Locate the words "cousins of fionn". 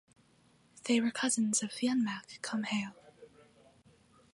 1.11-2.03